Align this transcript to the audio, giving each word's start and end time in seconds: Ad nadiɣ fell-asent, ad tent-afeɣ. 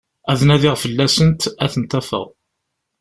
Ad 0.31 0.39
nadiɣ 0.47 0.75
fell-asent, 0.83 1.41
ad 1.63 1.69
tent-afeɣ. 1.73 2.25